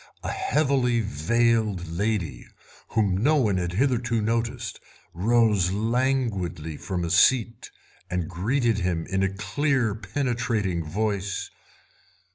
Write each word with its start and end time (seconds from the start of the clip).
A 0.23 0.31
heavily 0.31 0.99
veiled 0.99 1.87
lady, 1.87 2.47
whom 2.87 3.15
no 3.21 3.35
one 3.35 3.57
had 3.57 3.73
hitherto 3.73 4.19
noticed, 4.19 4.79
rose 5.13 5.71
languidly 5.71 6.75
from 6.75 7.05
a 7.05 7.11
seat 7.11 7.69
and 8.09 8.27
greeted 8.27 8.79
him 8.79 9.05
in 9.05 9.21
a 9.21 9.29
clear, 9.31 9.93
penetrating 9.93 10.83
voice. 10.83 11.51